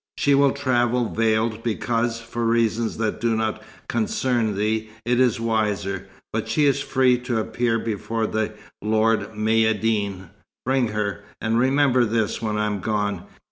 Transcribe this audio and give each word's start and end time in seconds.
"She 0.17 0.33
will 0.33 0.51
travel 0.53 1.09
veiled, 1.13 1.61
because, 1.61 2.19
for 2.19 2.43
reasons 2.43 2.97
that 2.97 3.21
do 3.21 3.35
not 3.35 3.61
concern 3.87 4.55
thee, 4.55 4.89
it 5.05 5.19
is 5.19 5.39
wiser. 5.39 6.07
But 6.33 6.49
she 6.49 6.65
is 6.65 6.81
free 6.81 7.19
to 7.19 7.37
appear 7.39 7.77
before 7.77 8.25
the 8.25 8.55
Lord 8.81 9.33
Maïeddine. 9.35 10.31
Bring 10.65 10.87
her; 10.87 11.23
and 11.39 11.59
remember 11.59 12.03
this, 12.03 12.41
when 12.41 12.57
I 12.57 12.65
am 12.65 12.79
gone. 12.79 13.25